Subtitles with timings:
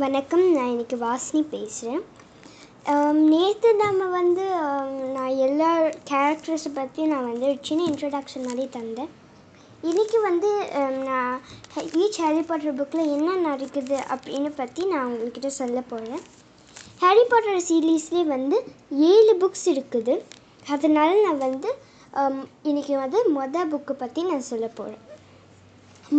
[0.00, 2.04] வணக்கம் நான் இன்றைக்கி வாசினி பேசுகிறேன்
[3.30, 4.44] நேற்று நம்ம வந்து
[5.16, 5.70] நான் எல்லா
[6.10, 9.10] கேரக்டர்ஸை பற்றி நான் வந்து சின்ன இன்ட்ரடக்ஷன் மாதிரி தந்தேன்.
[9.88, 10.50] இன்றைக்கி வந்து
[11.08, 11.34] நான்
[12.02, 16.22] ஈச் ஹாரி பாட்டர் புக்கில் என்ன நடக்குது அப்படின்னு பற்றி நான் உங்கள்கிட்ட சொல்ல போகிறேன்
[17.02, 18.58] ஹாரி பாட்டர் சீரீஸ்லேயே வந்து
[19.10, 20.14] ஏழு புக்ஸ் இருக்குது.
[20.76, 21.72] அதனால் நான் வந்து
[22.70, 25.02] இன்றைக்கி வந்து மொதல் புக்கை பற்றி நான் சொல்ல போகிறேன்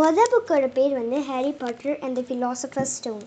[0.00, 3.24] மொதல் புக்கோட பேர் வந்து Harry Potter and the philosopher stone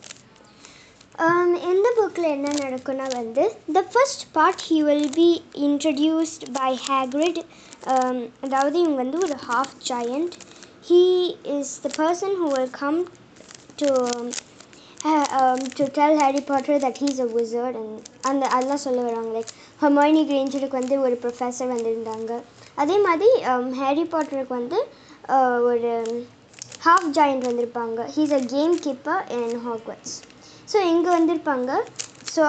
[1.16, 3.44] இந்த புக்கில் என்ன நடக்கும்னா வந்து
[3.76, 5.28] the first part he will be
[5.68, 7.40] introduced by Hagrid
[8.46, 10.34] அதாவது இவங்க வந்து ஒரு half giant
[10.86, 11.00] he
[11.56, 13.00] is the person who will come
[13.78, 13.90] to
[15.78, 17.96] to tell Harry Potter that he's a wizard and
[18.30, 19.52] அந்த அதெல்லாம் சொல்ல வராங்க லைக்
[19.82, 22.32] ஹமாயினி கிரேஞ்சருக்கு வந்து ஒரு ப்ரொஃபஸர் வந்திருந்தாங்க.
[22.78, 23.30] அதே மாதிரி
[23.82, 24.80] ஹாரி பாட்டருக்கு வந்து
[25.72, 25.92] ஒரு
[26.82, 28.00] ஹாஃப் ஜாயிண்ட் வந்திருப்பாங்க.
[28.16, 28.44] He's a
[28.88, 30.16] gamekeeper in Hogwarts
[30.72, 31.72] so இங்கே வந்திருப்பாங்க.
[32.34, 32.44] ஸோ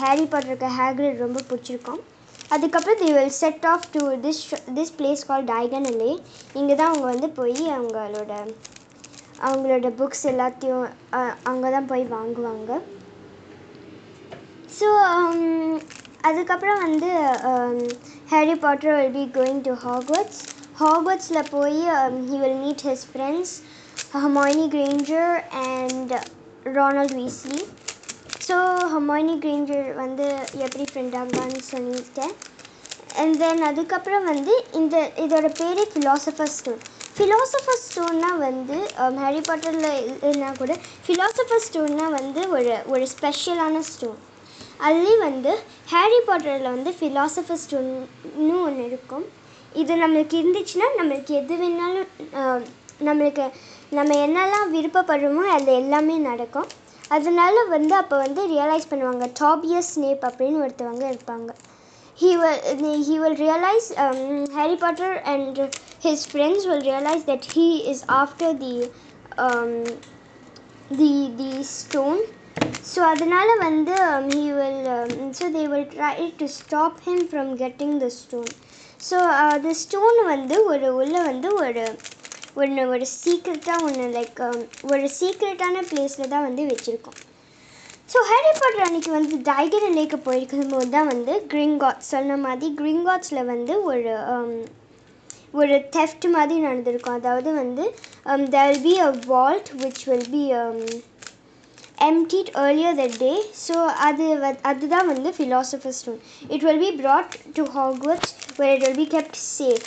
[0.00, 2.00] ஹாரி பாட்டருக்கு ஹேக்ரிட் ரொம்ப பிடிச்சிருக்கும்.
[2.54, 4.40] அதுக்கப்புறம் they will set off to this
[4.76, 6.12] this place call Diagon Alley
[6.58, 8.32] இங்கே தான் அவங்க வந்து போய் அவங்களோட
[9.46, 10.84] அவங்களோட புக்ஸ் எல்லாத்தையும்
[11.50, 12.72] அங்கே தான் போய் வாங்குவாங்க.
[14.78, 15.42] ஸோ um,
[16.28, 17.10] அதுக்கப்புறம் வந்து
[18.30, 20.40] Harry Potter will be going to Hogwarts
[20.82, 21.80] ஹாக்வர்ட்ஸில் போய்
[22.28, 23.54] he will meet his friends
[24.14, 26.14] Hermione Granger and
[26.72, 27.60] Ronald Weasley
[28.46, 28.56] so
[28.92, 30.26] Hermione Granger வந்து
[30.64, 32.34] எப்படி ஃப்ரெண்ட் ஆகலான்னு சொல்லியிருக்கேன்
[33.22, 36.82] அண்ட் தென் அதுக்கப்புறம் வந்து இந்த இதோட பேரே ஃபிலாசபர் ஸ்டோன்
[37.16, 40.72] ஃபிலாசபர் ஸ்டோன்னா வந்து um, ஹாரி பாட்டரில் இல்லைன்னா கூட
[41.06, 44.18] ஃபிலாசபர் ஸ்டோன்னா வந்து ஒரு ஒரு ஸ்பெஷலான ஸ்டோன்
[44.80, 45.52] அதுலேயும் வந்து
[45.92, 49.26] ஹாரி பாட்டரில் வந்து ஃபிலாசபர் ஸ்டோன்னு ஒன்று இருக்கும்.
[49.72, 52.08] இது நம்மளுக்கு இருந்துச்சுன்னா நம்மளுக்கு எது வேணாலும்
[52.40, 52.64] um,
[53.00, 53.46] நம்மளுக்கு
[53.92, 56.68] நம்ம என்னெல்லாம் விருப்பப்படுறோமோ அது எல்லாமே நடக்கும்
[57.10, 61.50] அதனால வந்து அப்போ வந்து ரியலைஸ் பண்ணுவாங்க டாபியஸ் நேப் அப்படின்னு ஒருத்தவங்க இருப்பாங்க
[62.18, 62.60] he will
[63.08, 63.88] he will realise
[64.54, 65.60] Harry Potter and
[66.04, 68.74] his friends will realise that he is after the
[70.90, 72.20] the the stone
[72.92, 73.94] so அதனால் வந்து
[74.28, 74.82] he will
[75.32, 78.50] so they will try to stop him from getting the stone
[79.00, 79.18] so
[79.64, 81.84] the stone வந்து ஒரு உள்ளே வந்து ஒரு
[82.56, 84.40] ஒன்று ஒரு சீக்ரெட்டாக ஒன்று லைக்
[84.92, 87.18] ஒரு சீக்ரெட்டான um, பிளேஸில் தான் வந்து வச்சுருக்கோம்.
[88.10, 93.48] ஸோ ஹாரி பாட்டர் அன்னைக்கு வந்து டைகர் லேக்கு போயிருக்கும் போது தான் வந்து கிரிங்காட்ஸ் சொன்ன மாதிரி கிரிங்காட்ஸில்
[93.52, 94.52] வந்து ஒரு um,
[95.54, 97.18] ஒரு தெஃப்ட் மாதிரி நடந்திருக்கும்.
[97.20, 97.84] அதாவது வந்து
[98.54, 100.44] there will be a vault which will be
[101.98, 103.32] emptied earlier the day
[103.66, 103.76] so
[104.06, 108.96] அது வ- அதுதான் வந்து philosopher stone it will be brought to Hogwarts where it will
[108.96, 109.86] be kept safe.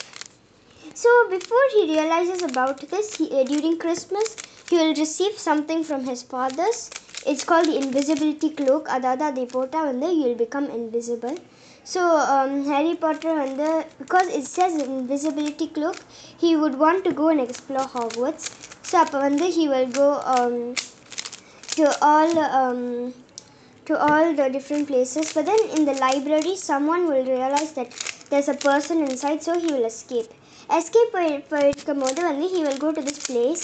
[0.99, 4.35] So before he realizes about this, he, uh, during Christmas,
[4.67, 6.91] he will receive something from his fathers.
[7.23, 8.87] It's called the invisibility cloak.
[8.95, 11.35] Adada depota vandu you will become invisible.
[11.83, 12.01] So
[12.35, 13.67] um, Harry Potter vandu
[13.99, 16.03] because it says invisibility cloak,
[16.45, 18.47] he would want to go and explore Hogwarts.
[18.81, 20.57] So appo vandu he will go um,
[21.75, 22.83] to all um,
[23.85, 25.31] to all the different places.
[25.37, 27.91] But then in the library, someone will realize that
[28.31, 30.29] there's a person inside, so he will escape.
[30.69, 33.63] Escape போய்- போயிருக்கும் போது வந்து he will go to this place.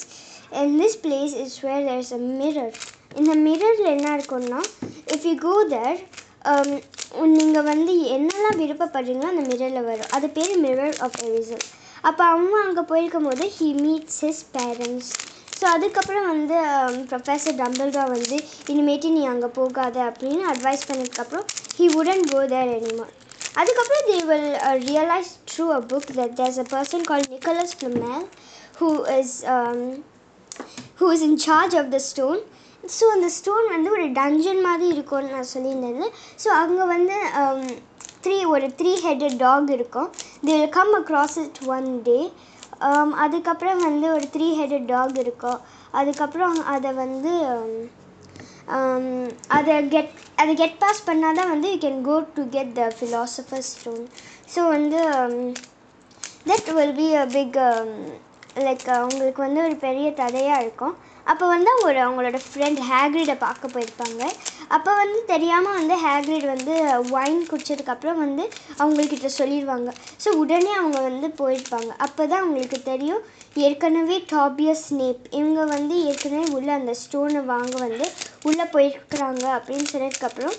[0.52, 2.70] And this place is where there's a mirror.
[3.16, 4.62] இந்த மிரரில் என்ன இருக்கும்னா
[5.08, 5.98] if you go there
[6.46, 6.70] um,
[7.36, 10.12] நீங்கள் வந்து என்னெல்லாம் விருப்பப்படுறீங்களோ அந்த மிரரில் வரும்.
[10.18, 11.66] அது பேர் மிரர் ஆஃப் எரிசல்
[12.04, 15.12] அப்போ அவங்க அங்கே போயிருக்கும் போது he meets his parents
[15.60, 18.38] so அதுக்கப்புறம் வந்து um, ப்ரொஃபஸர் டம்பிள்டா வந்து
[18.74, 21.46] இனிமேட்டு நீ அங்கே போகாத அப்படின்னு அட்வைஸ் பண்ணதுக்கப்புறம்
[21.78, 23.12] he wouldn't go there anymore.
[23.56, 25.32] அதுக்கப்புறம் they will uh, realize
[25.76, 27.72] a book that there's a person call called Nicholas
[28.80, 29.36] who is
[31.00, 32.40] who is in charge of the stone
[32.84, 36.08] so அந்த stone வந்து ஒரு டஞ்சன் மாதிரி இருக்கும்னு நான் சொல்லியிருந்தது
[36.44, 37.18] so அங்கே வந்து
[38.26, 40.10] three ஒரு த்ரீ ஹெட்டட் டாக் இருக்கும்
[40.46, 42.20] they will come across it one day
[43.24, 45.60] அதுக்கப்புறம் வந்து ஒரு த்ரீ ஹெட்டட் டாக் இருக்கும்
[45.94, 47.34] அதுக்கப்புறம் அதை வந்து
[48.68, 49.06] Um,
[49.50, 53.72] அதை கெட் அதை கெட் பாஸ் பண்ணால் தான் வந்து you can go to get the philosopher's
[53.76, 54.06] stone
[54.54, 55.00] so வந்து
[56.46, 57.58] that will be a big
[58.56, 60.96] like அவங்களுக்கு வந்து ஒரு பெரிய தடையாக இருக்கும்.
[61.26, 64.22] அப்போ வந்து ஒரு அவங்களோட ஃப்ரெண்ட் ஹேக்ரிடை பார்க்க போயிருப்பாங்க.
[64.76, 66.74] அப்போ வந்து தெரியாமல் வந்து ஹேக்ரிட் வந்து
[67.18, 68.44] ஒயின் குடிச்சதுக்கப்புறம் வந்து
[68.80, 69.92] அவங்கக்கிட்ட சொல்லிடுவாங்க
[70.24, 71.92] ஸோ உடனே அவங்க வந்து போயிருப்பாங்க.
[72.08, 73.24] அப்போ தான் அவங்களுக்கு தெரியும்.
[73.56, 78.06] ஏற்கனவே டாபியஸ் ஸ்னேப் இவங்க வந்து ஏற்கனவே உள்ள அந்த ஸ்டோனை வாங்க வந்து
[78.46, 80.58] உள்ளே போயிருக்கிறாங்க அப்படின்னு சொன்னதுக்கப்புறம்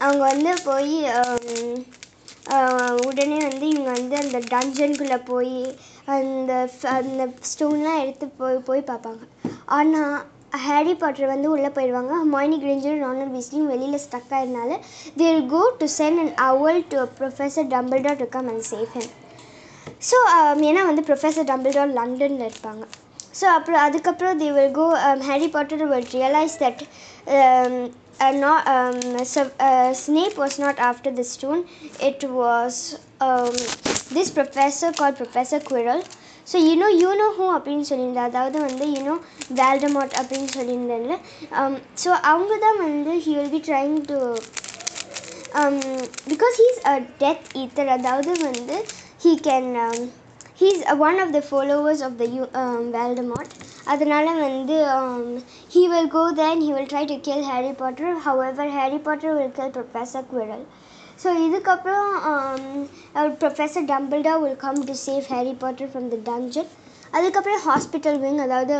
[0.00, 0.94] அவங்க வந்து போய்
[3.08, 5.58] உடனே வந்து இவங்க வந்து அந்த டஞ்சனுக்குள்ளே போய்
[6.14, 6.52] அந்த
[6.94, 9.22] அந்த ஸ்டோன்லாம் எடுத்து போய் போய் பார்ப்பாங்க.
[9.68, 10.14] ஆனால்
[10.64, 14.78] ஹாரி பாட்டர் வந்து உள்ளே போயிடுவாங்க மாயினி கிரிஞ்சரும் ரானர் வீஸ்லியும் வெளியில் stuck ஆயிருந்தால
[15.20, 19.10] there go to send and owl to Professor Dumbledore to come and save him
[20.02, 20.18] so
[20.68, 22.82] ஏன்னா வந்து ப்ரொஃபஸர் டம்பிள்டோர் லண்டனில் இருப்பாங்க.
[23.34, 24.86] ஸோ அப்புறம் அதுக்கப்புறம் they will go
[25.28, 26.84] Harry Potter will realise that
[28.36, 31.60] not um, so, uh, Snape was not after the stone.
[32.00, 32.74] It was
[33.20, 33.54] um,
[34.10, 36.02] this professor called Professor Quirrell.
[36.46, 39.14] So you know you know who அப்படின்னு சொல்லியிருந்தேன் அதாவது வந்து you know
[39.58, 41.16] வேல்டமாட் அப்படின்னு சொல்லியிருந்தேன்ல
[42.02, 44.18] so அவங்க தான் வந்து he will be trying to
[46.32, 48.78] because he's a death eater அதாவது வந்து
[49.24, 49.70] he can
[50.60, 52.42] he's one of the followers of the you
[52.96, 53.52] Voldemort
[53.92, 54.76] அதனால் வந்து
[55.74, 59.54] he will go then he will try to kill Harry Potter however Harry Potter will
[59.58, 60.64] kill professor Quirrell
[61.22, 62.10] so இதுக்கப்புறம்
[63.40, 66.70] professor Dumbledore will come to save Harry Potter from the dungeon
[67.18, 68.74] அதுக்கப்புறம் hospital wing அதாவது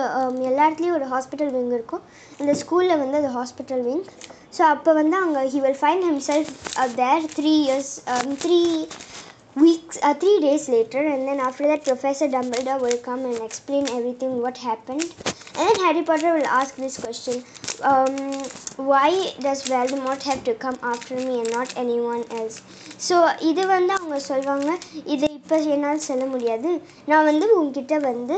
[0.49, 2.03] எல்லா இடத்துலையும் ஒரு hospital wing இருக்கும்.
[2.41, 4.05] இந்த ஸ்கூலில் வந்து அது ஹாஸ்பிட்டல் விங்
[4.57, 6.53] ஸோ அப்போ வந்து அங்கே he will find himself
[7.01, 7.93] there three years
[8.45, 8.61] three
[9.57, 13.89] weeks uh, three days later and then after that professor dumbledore will come and explain
[13.89, 15.15] everything what happened
[15.57, 17.43] and then harry potter will ask this question
[17.83, 22.59] um, why does voldemort have to come after me and not anyone else
[23.09, 24.71] so இது வந்து அவங்க சொல்லுவாங்க
[25.05, 26.71] இதை இப்போ என்னால் சொல்ல முடியாது
[27.11, 28.37] நான் வந்து உங்ககிட்ட வந்து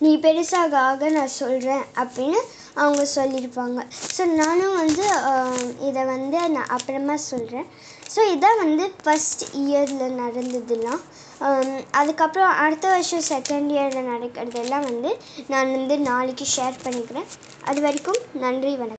[0.00, 2.40] நீ பெருசாக ஆக நான் சொல்கிறேன் அப்படின்னு
[2.82, 3.80] அவங்க சொல்லியிருப்பாங்க.
[4.14, 5.04] ஸோ நானும் வந்து
[5.88, 7.66] இதை வந்து நான் அப்புறமா சொல்கிறேன்
[8.14, 11.02] ஸோ இதான் வந்து ஃபஸ்ட் இயரில் நடந்ததுலாம்.
[12.00, 15.12] அதுக்கப்புறம் அடுத்த வருஷம் செகண்ட் இயரில் நடக்கிறதெல்லாம் வந்து
[15.52, 17.28] நான் வந்து நாளைக்கு ஷேர் பண்ணிக்கிறேன்.
[17.62, 18.90] அது வரைக்கும் நன்றி வணக்கம்.